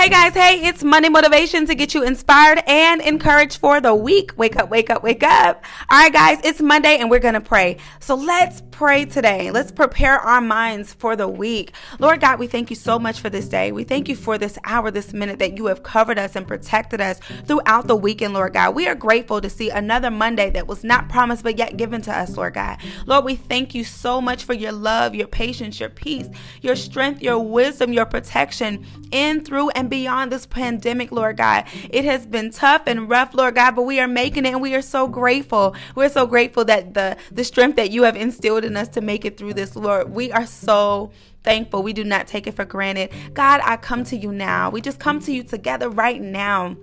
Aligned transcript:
Hey 0.00 0.08
guys, 0.08 0.32
hey, 0.32 0.66
it's 0.66 0.82
Monday 0.82 1.10
Motivation 1.10 1.66
to 1.66 1.74
get 1.74 1.92
you 1.92 2.02
inspired 2.02 2.62
and 2.66 3.02
encouraged 3.02 3.58
for 3.58 3.82
the 3.82 3.94
week. 3.94 4.32
Wake 4.38 4.56
up, 4.56 4.70
wake 4.70 4.88
up, 4.88 5.02
wake 5.02 5.22
up. 5.22 5.62
All 5.90 5.98
right, 5.98 6.10
guys, 6.10 6.40
it's 6.42 6.62
Monday 6.62 6.96
and 6.96 7.10
we're 7.10 7.18
going 7.18 7.34
to 7.34 7.40
pray. 7.42 7.76
So 7.98 8.14
let's 8.14 8.62
pray 8.70 9.04
today. 9.04 9.50
Let's 9.50 9.70
prepare 9.70 10.18
our 10.18 10.40
minds 10.40 10.94
for 10.94 11.16
the 11.16 11.28
week. 11.28 11.74
Lord 11.98 12.22
God, 12.22 12.38
we 12.38 12.46
thank 12.46 12.70
you 12.70 12.76
so 12.76 12.98
much 12.98 13.20
for 13.20 13.28
this 13.28 13.46
day. 13.46 13.72
We 13.72 13.84
thank 13.84 14.08
you 14.08 14.16
for 14.16 14.38
this 14.38 14.58
hour, 14.64 14.90
this 14.90 15.12
minute 15.12 15.38
that 15.40 15.58
you 15.58 15.66
have 15.66 15.82
covered 15.82 16.18
us 16.18 16.34
and 16.34 16.48
protected 16.48 17.02
us 17.02 17.20
throughout 17.44 17.86
the 17.86 17.94
weekend, 17.94 18.32
Lord 18.32 18.54
God. 18.54 18.74
We 18.74 18.88
are 18.88 18.94
grateful 18.94 19.42
to 19.42 19.50
see 19.50 19.68
another 19.68 20.10
Monday 20.10 20.48
that 20.48 20.66
was 20.66 20.82
not 20.82 21.10
promised 21.10 21.42
but 21.42 21.58
yet 21.58 21.76
given 21.76 22.00
to 22.00 22.18
us, 22.18 22.38
Lord 22.38 22.54
God. 22.54 22.78
Lord, 23.04 23.26
we 23.26 23.34
thank 23.34 23.74
you 23.74 23.84
so 23.84 24.22
much 24.22 24.44
for 24.44 24.54
your 24.54 24.72
love, 24.72 25.14
your 25.14 25.26
patience, 25.26 25.78
your 25.78 25.90
peace, 25.90 26.28
your 26.62 26.74
strength, 26.74 27.20
your 27.20 27.38
wisdom, 27.38 27.92
your 27.92 28.06
protection 28.06 28.86
in, 29.12 29.44
through, 29.44 29.68
and 29.70 29.89
beyond 29.90 30.32
this 30.32 30.46
pandemic, 30.46 31.12
Lord 31.12 31.36
God. 31.36 31.66
It 31.90 32.04
has 32.04 32.26
been 32.26 32.50
tough 32.50 32.84
and 32.86 33.08
rough, 33.08 33.34
Lord 33.34 33.56
God, 33.56 33.76
but 33.76 33.82
we 33.82 34.00
are 34.00 34.08
making 34.08 34.46
it 34.46 34.50
and 34.50 34.62
we 34.62 34.74
are 34.74 34.82
so 34.82 35.08
grateful. 35.08 35.74
We're 35.94 36.08
so 36.08 36.26
grateful 36.26 36.64
that 36.66 36.94
the, 36.94 37.16
the 37.30 37.44
strength 37.44 37.76
that 37.76 37.90
you 37.90 38.04
have 38.04 38.16
instilled 38.16 38.64
in 38.64 38.76
us 38.76 38.88
to 38.90 39.00
make 39.00 39.24
it 39.24 39.36
through 39.36 39.54
this, 39.54 39.76
Lord. 39.76 40.10
We 40.10 40.32
are 40.32 40.46
so 40.46 41.10
thankful. 41.42 41.82
We 41.82 41.92
do 41.92 42.04
not 42.04 42.26
take 42.26 42.46
it 42.46 42.54
for 42.54 42.64
granted. 42.64 43.10
God, 43.34 43.60
I 43.64 43.76
come 43.76 44.04
to 44.04 44.16
you 44.16 44.32
now. 44.32 44.70
We 44.70 44.80
just 44.80 44.98
come 44.98 45.20
to 45.20 45.32
you 45.32 45.42
together 45.42 45.90
right 45.90 46.20
now 46.20 46.76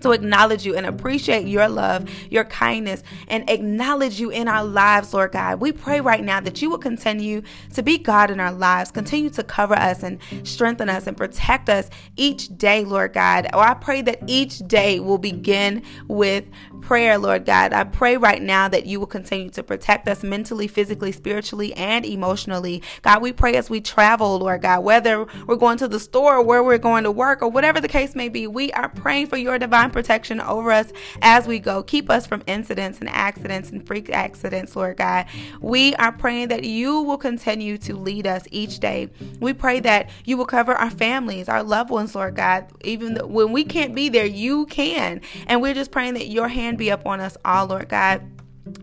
to 0.00 0.12
acknowledge 0.12 0.64
you 0.64 0.76
and 0.76 0.86
appreciate 0.86 1.46
your 1.46 1.68
love, 1.68 2.08
your 2.30 2.44
kindness, 2.44 3.02
and 3.28 3.48
acknowledge 3.50 4.20
you 4.20 4.30
in 4.30 4.48
our 4.48 4.64
lives, 4.64 5.12
Lord 5.12 5.32
God. 5.32 5.60
We 5.60 5.72
pray 5.72 6.00
right 6.00 6.22
now 6.22 6.40
that 6.40 6.62
you 6.62 6.70
will 6.70 6.78
continue 6.78 7.42
to 7.74 7.82
be 7.82 7.98
God 7.98 8.30
in 8.30 8.40
our 8.40 8.52
lives, 8.52 8.90
continue 8.90 9.30
to 9.30 9.42
cover 9.42 9.74
us 9.74 10.02
and 10.02 10.18
strengthen 10.44 10.88
us 10.88 11.06
and 11.06 11.16
protect 11.16 11.68
us 11.68 11.90
each 12.16 12.56
day, 12.56 12.84
Lord 12.84 13.12
God. 13.12 13.48
Oh, 13.52 13.60
I 13.60 13.74
pray 13.74 14.02
that 14.02 14.20
each 14.26 14.58
day 14.58 15.00
will 15.00 15.18
begin 15.18 15.82
with 16.06 16.44
prayer, 16.80 17.18
Lord 17.18 17.44
God. 17.44 17.72
I 17.72 17.84
pray 17.84 18.16
right 18.16 18.40
now 18.40 18.68
that 18.68 18.86
you 18.86 19.00
will 19.00 19.06
continue 19.06 19.50
to 19.50 19.62
protect 19.62 20.08
us 20.08 20.22
mentally, 20.22 20.68
physically, 20.68 21.12
spiritually, 21.12 21.74
and 21.74 22.06
emotionally. 22.06 22.82
God, 23.02 23.22
we 23.22 23.32
pray 23.32 23.54
as 23.54 23.68
we 23.68 23.80
travel, 23.80 24.38
Lord 24.38 24.62
God, 24.62 24.84
whether 24.84 25.26
we're 25.46 25.56
going 25.56 25.78
to 25.78 25.88
the 25.88 26.00
store 26.00 26.36
or 26.36 26.42
where 26.42 26.62
we're 26.62 26.78
going 26.78 27.04
to 27.04 27.10
work 27.10 27.42
or 27.42 27.48
whatever 27.48 27.80
the 27.80 27.88
case 27.88 28.14
may 28.14 28.28
be, 28.28 28.46
we 28.46 28.72
are 28.72 28.88
praying 28.88 29.26
for 29.26 29.36
your 29.36 29.58
divine 29.58 29.87
divine 29.88 30.02
protection 30.02 30.40
over 30.40 30.70
us 30.70 30.92
as 31.22 31.46
we 31.46 31.58
go. 31.58 31.82
Keep 31.82 32.10
us 32.10 32.26
from 32.26 32.42
incidents 32.46 32.98
and 33.00 33.08
accidents 33.08 33.70
and 33.70 33.86
freak 33.86 34.10
accidents, 34.10 34.76
Lord 34.76 34.96
God. 34.96 35.26
We 35.60 35.94
are 35.96 36.12
praying 36.12 36.48
that 36.48 36.64
you 36.64 37.02
will 37.02 37.18
continue 37.18 37.78
to 37.78 37.96
lead 37.96 38.26
us 38.26 38.44
each 38.50 38.78
day. 38.78 39.08
We 39.40 39.52
pray 39.52 39.80
that 39.80 40.10
you 40.24 40.36
will 40.36 40.46
cover 40.46 40.74
our 40.74 40.90
families, 40.90 41.48
our 41.48 41.62
loved 41.62 41.90
ones, 41.90 42.14
Lord 42.14 42.36
God. 42.36 42.66
Even 42.82 43.16
when 43.16 43.52
we 43.52 43.64
can't 43.64 43.94
be 43.94 44.08
there, 44.08 44.26
you 44.26 44.66
can. 44.66 45.20
And 45.46 45.62
we're 45.62 45.74
just 45.74 45.90
praying 45.90 46.14
that 46.14 46.28
your 46.28 46.48
hand 46.48 46.78
be 46.78 46.90
up 46.90 47.06
on 47.06 47.20
us 47.20 47.36
all, 47.44 47.66
Lord 47.66 47.88
God 47.88 48.22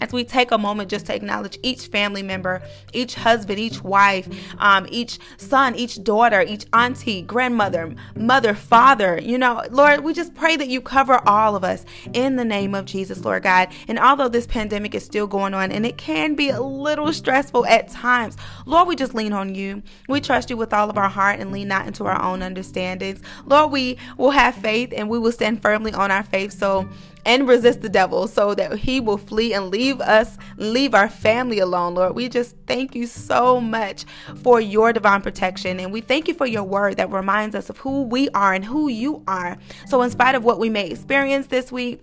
as 0.01 0.11
we 0.11 0.23
take 0.23 0.51
a 0.51 0.57
moment 0.57 0.89
just 0.89 1.05
to 1.07 1.15
acknowledge 1.15 1.57
each 1.63 1.87
family 1.87 2.23
member, 2.23 2.61
each 2.93 3.15
husband, 3.15 3.59
each 3.59 3.83
wife, 3.83 4.27
um, 4.59 4.85
each 4.89 5.19
son, 5.37 5.75
each 5.75 6.03
daughter, 6.03 6.41
each 6.41 6.65
auntie, 6.73 7.21
grandmother, 7.21 7.93
mother, 8.15 8.53
father, 8.53 9.19
you 9.21 9.37
know, 9.37 9.63
Lord, 9.69 10.01
we 10.01 10.13
just 10.13 10.33
pray 10.35 10.55
that 10.57 10.67
you 10.67 10.81
cover 10.81 11.21
all 11.27 11.55
of 11.55 11.63
us 11.63 11.85
in 12.13 12.35
the 12.35 12.45
name 12.45 12.75
of 12.75 12.85
Jesus, 12.85 13.23
Lord 13.23 13.43
God. 13.43 13.69
And 13.87 13.99
although 13.99 14.29
this 14.29 14.47
pandemic 14.47 14.95
is 14.95 15.03
still 15.03 15.27
going 15.27 15.53
on 15.53 15.71
and 15.71 15.85
it 15.85 15.97
can 15.97 16.35
be 16.35 16.49
a 16.49 16.61
little 16.61 17.11
stressful 17.13 17.65
at 17.65 17.89
times, 17.89 18.37
Lord, 18.65 18.87
we 18.87 18.95
just 18.95 19.13
lean 19.13 19.33
on 19.33 19.55
you. 19.55 19.83
We 20.07 20.21
trust 20.21 20.49
you 20.49 20.57
with 20.57 20.73
all 20.73 20.89
of 20.89 20.97
our 20.97 21.09
heart 21.09 21.39
and 21.39 21.51
lean 21.51 21.67
not 21.67 21.87
into 21.87 22.05
our 22.05 22.21
own 22.21 22.41
understandings. 22.41 23.21
Lord, 23.45 23.71
we 23.71 23.97
will 24.17 24.31
have 24.31 24.55
faith 24.55 24.93
and 24.95 25.09
we 25.09 25.19
will 25.19 25.31
stand 25.31 25.61
firmly 25.61 25.93
on 25.93 26.11
our 26.11 26.23
faith. 26.23 26.53
So, 26.53 26.87
and 27.25 27.47
resist 27.47 27.81
the 27.81 27.89
devil 27.89 28.27
so 28.27 28.53
that 28.55 28.77
he 28.77 28.99
will 28.99 29.17
flee 29.17 29.53
and 29.53 29.69
leave 29.69 29.99
us, 30.01 30.37
leave 30.57 30.93
our 30.93 31.09
family 31.09 31.59
alone, 31.59 31.95
Lord. 31.95 32.15
We 32.15 32.29
just 32.29 32.55
thank 32.67 32.95
you 32.95 33.07
so 33.07 33.59
much 33.59 34.05
for 34.43 34.61
your 34.61 34.93
divine 34.93 35.21
protection. 35.21 35.79
And 35.79 35.91
we 35.91 36.01
thank 36.01 36.27
you 36.27 36.33
for 36.33 36.45
your 36.45 36.63
word 36.63 36.97
that 36.97 37.11
reminds 37.11 37.55
us 37.55 37.69
of 37.69 37.77
who 37.79 38.03
we 38.03 38.29
are 38.29 38.53
and 38.53 38.63
who 38.63 38.87
you 38.87 39.23
are. 39.27 39.57
So, 39.87 40.01
in 40.01 40.11
spite 40.11 40.35
of 40.35 40.43
what 40.43 40.59
we 40.59 40.69
may 40.69 40.89
experience 40.89 41.47
this 41.47 41.71
week, 41.71 42.01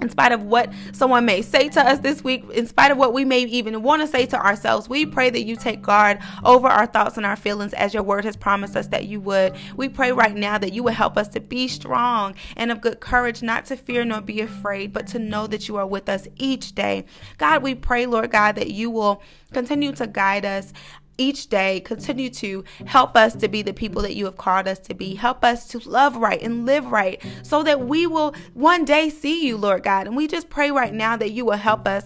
in 0.00 0.10
spite 0.10 0.32
of 0.32 0.42
what 0.42 0.72
someone 0.92 1.24
may 1.24 1.42
say 1.42 1.68
to 1.70 1.80
us 1.80 2.00
this 2.00 2.22
week, 2.22 2.44
in 2.50 2.66
spite 2.66 2.90
of 2.90 2.98
what 2.98 3.12
we 3.12 3.24
may 3.24 3.40
even 3.40 3.82
want 3.82 4.02
to 4.02 4.08
say 4.08 4.26
to 4.26 4.38
ourselves, 4.38 4.88
we 4.88 5.06
pray 5.06 5.30
that 5.30 5.44
you 5.44 5.56
take 5.56 5.82
guard 5.82 6.18
over 6.44 6.68
our 6.68 6.86
thoughts 6.86 7.16
and 7.16 7.24
our 7.24 7.36
feelings 7.36 7.72
as 7.74 7.94
your 7.94 8.02
word 8.02 8.24
has 8.24 8.36
promised 8.36 8.76
us 8.76 8.88
that 8.88 9.06
you 9.06 9.20
would. 9.20 9.54
We 9.76 9.88
pray 9.88 10.12
right 10.12 10.34
now 10.34 10.58
that 10.58 10.72
you 10.72 10.82
would 10.82 10.94
help 10.94 11.16
us 11.16 11.28
to 11.28 11.40
be 11.40 11.68
strong 11.68 12.34
and 12.56 12.70
of 12.70 12.80
good 12.80 13.00
courage, 13.00 13.42
not 13.42 13.66
to 13.66 13.76
fear 13.76 14.04
nor 14.04 14.20
be 14.20 14.40
afraid, 14.40 14.92
but 14.92 15.06
to 15.08 15.18
know 15.18 15.46
that 15.46 15.68
you 15.68 15.76
are 15.76 15.86
with 15.86 16.08
us 16.08 16.28
each 16.36 16.74
day. 16.74 17.04
God, 17.38 17.62
we 17.62 17.74
pray, 17.74 18.06
Lord 18.06 18.30
God, 18.30 18.56
that 18.56 18.70
you 18.70 18.90
will 18.90 19.22
continue 19.52 19.92
to 19.92 20.06
guide 20.06 20.44
us 20.44 20.72
each 21.18 21.48
day 21.48 21.80
continue 21.80 22.30
to 22.30 22.64
help 22.86 23.16
us 23.16 23.34
to 23.36 23.48
be 23.48 23.62
the 23.62 23.72
people 23.72 24.02
that 24.02 24.14
you 24.14 24.24
have 24.24 24.36
called 24.36 24.68
us 24.68 24.78
to 24.80 24.94
be. 24.94 25.14
Help 25.14 25.44
us 25.44 25.66
to 25.68 25.78
love 25.88 26.16
right 26.16 26.40
and 26.42 26.66
live 26.66 26.86
right 26.86 27.22
so 27.42 27.62
that 27.62 27.80
we 27.80 28.06
will 28.06 28.34
one 28.54 28.84
day 28.84 29.08
see 29.08 29.46
you, 29.46 29.56
Lord 29.56 29.82
God. 29.82 30.06
And 30.06 30.16
we 30.16 30.26
just 30.26 30.48
pray 30.48 30.70
right 30.70 30.92
now 30.92 31.16
that 31.16 31.32
you 31.32 31.44
will 31.44 31.56
help 31.56 31.86
us 31.86 32.04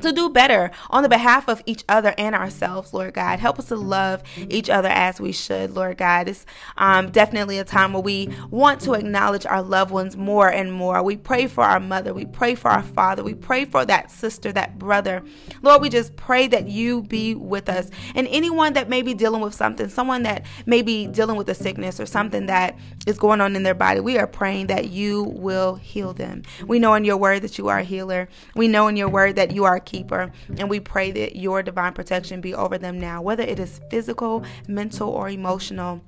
to 0.00 0.12
do 0.12 0.28
better 0.28 0.70
on 0.90 1.02
the 1.02 1.08
behalf 1.08 1.48
of 1.48 1.62
each 1.66 1.84
other 1.88 2.14
and 2.18 2.34
ourselves, 2.34 2.92
Lord 2.92 3.14
God. 3.14 3.38
Help 3.38 3.58
us 3.58 3.66
to 3.66 3.76
love 3.76 4.22
each 4.36 4.70
other 4.70 4.88
as 4.88 5.20
we 5.20 5.32
should, 5.32 5.70
Lord 5.72 5.98
God. 5.98 6.28
It's 6.28 6.46
um, 6.76 7.10
definitely 7.10 7.58
a 7.58 7.64
time 7.64 7.92
where 7.92 8.02
we 8.02 8.28
want 8.50 8.80
to 8.82 8.94
acknowledge 8.94 9.46
our 9.46 9.62
loved 9.62 9.90
ones 9.90 10.16
more 10.16 10.48
and 10.48 10.72
more. 10.72 11.02
We 11.02 11.16
pray 11.16 11.46
for 11.46 11.64
our 11.64 11.80
mother, 11.80 12.14
we 12.14 12.24
pray 12.24 12.54
for 12.54 12.70
our 12.70 12.82
father, 12.82 13.22
we 13.22 13.34
pray 13.34 13.64
for 13.64 13.84
that 13.84 14.10
sister, 14.10 14.52
that 14.52 14.78
brother. 14.78 15.22
Lord, 15.62 15.82
we 15.82 15.88
just 15.88 16.16
pray 16.16 16.46
that 16.48 16.68
you 16.68 17.02
be 17.02 17.34
with 17.34 17.68
us. 17.68 17.90
And 18.14 18.26
anyone 18.28 18.72
that 18.74 18.88
may 18.88 19.02
be 19.02 19.14
dealing 19.14 19.40
with 19.40 19.54
something, 19.54 19.88
someone 19.88 20.22
that 20.24 20.46
may 20.66 20.82
be 20.82 21.06
dealing 21.06 21.36
with 21.36 21.48
a 21.48 21.54
sickness 21.54 22.00
or 22.00 22.06
something 22.06 22.46
that 22.46 22.78
is 23.06 23.18
going 23.18 23.40
on 23.40 23.56
in 23.56 23.62
their 23.62 23.74
body, 23.74 24.00
we 24.00 24.18
are 24.18 24.26
praying 24.26 24.68
that 24.68 24.88
you 24.88 25.24
will 25.24 25.76
heal 25.76 26.12
them. 26.12 26.42
We 26.66 26.78
know 26.78 26.94
in 26.94 27.04
your 27.04 27.16
word 27.16 27.42
that 27.42 27.58
you 27.58 27.68
are 27.68 27.78
a 27.78 27.84
healer. 27.84 28.28
We 28.54 28.68
know 28.68 28.88
in 28.88 28.96
your 28.96 29.08
word 29.08 29.36
that 29.36 29.52
you 29.52 29.64
are 29.64 29.80
keeper. 29.90 30.30
And 30.56 30.70
we 30.70 30.80
pray 30.80 31.10
that 31.12 31.36
your 31.36 31.62
divine 31.62 31.92
protection 31.92 32.40
be 32.40 32.54
over 32.54 32.78
them 32.78 32.98
now, 32.98 33.20
whether 33.22 33.42
it 33.42 33.58
is 33.58 33.80
physical, 33.90 34.44
mental, 34.68 35.10
or 35.10 35.28
emotional. 35.28 36.00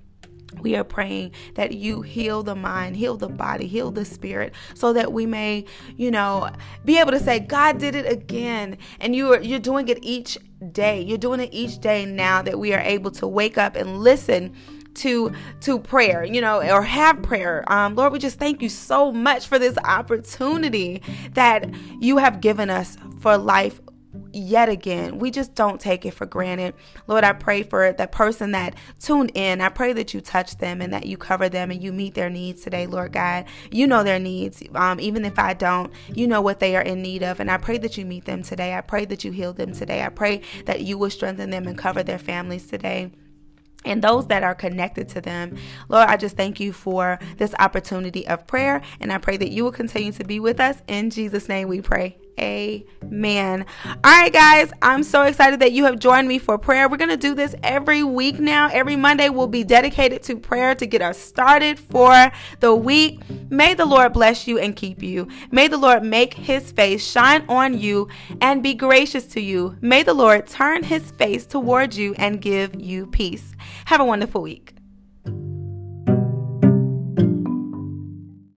We 0.61 0.77
are 0.77 0.85
praying 0.85 1.33
that 1.55 1.73
you 1.73 2.03
heal 2.03 2.43
the 2.43 2.55
mind, 2.55 2.97
heal 2.97 3.17
the 3.17 3.29
body, 3.29 3.67
heal 3.67 3.91
the 3.91 4.05
spirit, 4.05 4.55
so 4.75 4.93
that 4.93 5.11
we 5.11 5.25
may, 5.25 5.65
you 5.97 6.11
know, 6.11 6.51
be 6.85 6.99
able 6.99 7.13
to 7.13 7.21
say, 7.21 7.41
God 7.41 7.79
did 7.79 7.95
it 7.95 8.11
again. 8.11 8.77
And 9.01 9.17
you 9.17 9.33
are 9.33 9.41
you're 9.41 9.59
doing 9.59 9.89
it 9.89 9.99
each 10.03 10.37
day. 10.73 11.01
You're 11.01 11.17
doing 11.17 11.41
it 11.41 11.49
each 11.53 11.81
day 11.81 12.05
now 12.05 12.43
that 12.43 12.59
we 12.59 12.75
are 12.75 12.81
able 12.81 13.11
to 13.13 13.27
wake 13.27 13.57
up 13.57 13.77
and 13.77 13.99
listen 13.99 14.55
to 14.95 15.33
to 15.61 15.79
prayer 15.79 16.25
you 16.25 16.41
know 16.41 16.61
or 16.61 16.83
have 16.83 17.23
prayer 17.23 17.65
um 17.73 17.95
lord 17.95 18.13
we 18.13 18.19
just 18.19 18.39
thank 18.39 18.61
you 18.61 18.69
so 18.69 19.11
much 19.11 19.47
for 19.47 19.59
this 19.59 19.77
opportunity 19.85 21.03
that 21.33 21.73
you 22.01 22.19
have 22.19 22.41
given 22.41 22.69
us 22.69 22.97
for 23.23 23.39
life 23.39 23.81
yet 24.33 24.69
again. 24.69 25.19
We 25.19 25.31
just 25.31 25.55
don't 25.55 25.81
take 25.81 26.05
it 26.05 26.13
for 26.13 26.27
granted. 26.27 26.75
Lord, 27.07 27.25
I 27.25 27.33
pray 27.33 27.63
for 27.63 27.93
the 27.93 28.07
person 28.07 28.53
that 28.53 28.75
tuned 29.01 29.33
in. 29.35 29.61
I 29.61 29.69
pray 29.69 29.93
that 29.95 30.13
you 30.13 30.21
touch 30.21 30.59
them 30.59 30.81
and 30.81 30.93
that 30.93 31.07
you 31.07 31.17
cover 31.17 31.49
them 31.49 31.71
and 31.71 31.83
you 31.83 31.93
meet 31.93 32.15
their 32.15 32.29
needs 32.29 32.63
today, 32.63 32.87
Lord 32.87 33.13
God. 33.13 33.47
You 33.71 33.87
know 33.87 34.03
their 34.03 34.19
needs. 34.19 34.63
Um, 34.75 35.01
even 35.01 35.25
if 35.25 35.39
I 35.39 35.55
don't, 35.55 35.93
you 36.15 36.27
know 36.27 36.43
what 36.43 36.61
they 36.61 36.77
are 36.77 36.83
in 36.83 37.01
need 37.01 37.23
of. 37.23 37.41
And 37.41 37.51
I 37.51 37.57
pray 37.57 37.79
that 37.79 37.97
you 37.97 38.05
meet 38.05 38.25
them 38.25 38.43
today. 38.43 38.75
I 38.75 38.81
pray 38.81 39.05
that 39.07 39.25
you 39.25 39.33
heal 39.33 39.53
them 39.53 39.73
today. 39.73 40.03
I 40.03 40.09
pray 40.09 40.43
that 40.67 40.83
you 40.83 40.99
will 40.99 41.11
strengthen 41.11 41.51
them 41.51 41.67
and 41.67 41.79
cover 41.79 42.03
their 42.03 42.19
families 42.19 42.67
today 42.67 43.13
and 43.85 44.03
those 44.03 44.27
that 44.29 44.45
are 44.45 44.55
connected 44.55 45.09
to 45.09 45.21
them. 45.21 45.57
Lord, 45.89 46.09
I 46.09 46.17
just 46.17 46.37
thank 46.37 46.61
you 46.61 46.73
for 46.73 47.19
this 47.39 47.53
opportunity 47.59 48.27
of 48.29 48.47
prayer, 48.47 48.81
and 49.01 49.13
I 49.13 49.19
pray 49.19 49.37
that 49.39 49.51
you 49.51 49.65
will 49.65 49.73
continue 49.73 50.13
to 50.13 50.25
be 50.25 50.39
with 50.39 50.61
us. 50.61 50.81
In 50.87 51.11
Jesus' 51.11 51.49
name 51.49 51.67
we 51.67 51.81
pray. 51.81 52.22
Amen. 52.43 53.65
All 53.87 53.95
right, 54.03 54.33
guys, 54.33 54.73
I'm 54.83 55.05
so 55.05 55.23
excited 55.23 55.61
that 55.61 55.71
you 55.71 55.85
have 55.85 56.01
joined 56.01 56.27
me 56.27 56.39
for 56.39 56.59
prayer. 56.59 56.89
We're 56.89 56.97
going 56.97 57.11
to 57.11 57.17
do 57.17 57.37
this 57.37 57.55
every 57.63 58.03
week 58.03 58.41
now. 58.41 58.69
Every 58.73 58.97
Monday 58.97 59.29
will 59.29 59.47
be 59.47 59.63
dedicated 59.63 60.25
to 60.25 60.37
prayer 60.37 60.75
to 60.75 60.87
get 60.87 61.03
us 61.03 61.19
started 61.19 61.79
for 61.79 62.33
the 62.59 62.75
week. 62.75 63.21
May 63.49 63.75
the 63.75 63.87
Lord 63.87 64.13
bless 64.13 64.49
you 64.49 64.59
and 64.59 64.75
keep 64.75 65.05
you. 65.05 65.29
May 65.53 65.69
the 65.69 65.79
Lord 65.79 66.03
make 66.03 66.35
his 66.35 66.73
face 66.73 67.09
shine 67.09 67.45
on 67.49 67.79
you 67.79 68.09
and 68.41 68.61
be 68.61 68.75
gracious 68.75 69.27
to 69.29 69.41
you. 69.41 69.77
May 69.81 70.03
the 70.03 70.15
Lord 70.15 70.49
turn 70.49 70.83
his 70.83 71.13
face 71.13 71.47
towards 71.47 71.97
you 71.97 72.15
and 72.19 72.41
give 72.41 72.75
you 72.75 73.07
peace. 73.07 73.55
Have 73.85 74.01
a 74.01 74.05
wonderful 74.05 74.43
week. 74.43 74.72